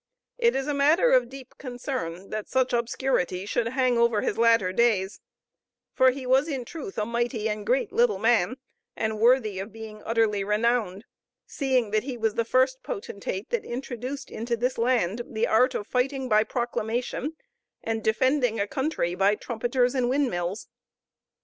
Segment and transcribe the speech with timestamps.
[0.39, 4.73] It is a matter of deep concern that such obscurity should hang over his latter
[4.73, 5.19] days;
[5.93, 8.57] for he was in truth a mighty and great little man,
[8.95, 11.05] and worthy of being utterly renowned,
[11.45, 15.85] seeing that he was the first potentate that introduced into this land the art of
[15.85, 17.33] fighting by proclamation,
[17.83, 20.67] and defending a country by trumpeters and windmills.